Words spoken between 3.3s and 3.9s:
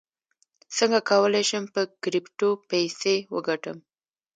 وګټم